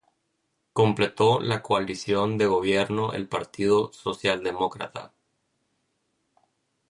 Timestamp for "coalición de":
1.61-2.47